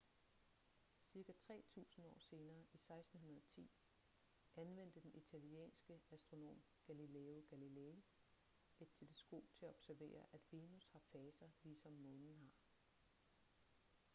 [1.09, 3.71] cirka tre tusinde år senere i 1610
[4.55, 8.01] anvendte den italienske astronom galileo galilei
[8.79, 12.59] et teleskop til at observere at venus har faser ligesom månen har